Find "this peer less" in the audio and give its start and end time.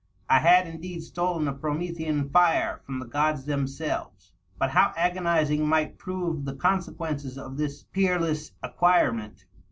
7.57-8.51